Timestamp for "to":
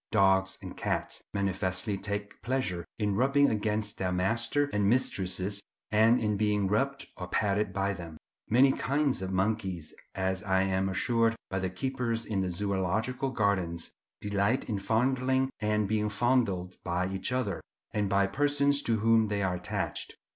18.81-19.01